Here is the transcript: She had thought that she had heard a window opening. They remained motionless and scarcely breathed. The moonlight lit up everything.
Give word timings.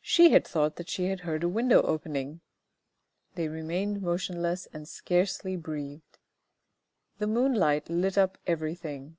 She 0.00 0.30
had 0.32 0.44
thought 0.44 0.74
that 0.74 0.88
she 0.88 1.04
had 1.04 1.20
heard 1.20 1.44
a 1.44 1.48
window 1.48 1.80
opening. 1.82 2.40
They 3.36 3.46
remained 3.46 4.02
motionless 4.02 4.66
and 4.72 4.88
scarcely 4.88 5.54
breathed. 5.54 6.18
The 7.18 7.28
moonlight 7.28 7.88
lit 7.88 8.18
up 8.18 8.36
everything. 8.48 9.16